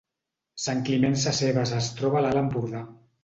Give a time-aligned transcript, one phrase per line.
[0.63, 2.85] Sant Climent Sescebes es troba a l’Alt Empordà